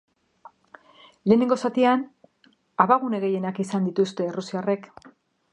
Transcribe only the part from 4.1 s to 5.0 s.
errusiarrek.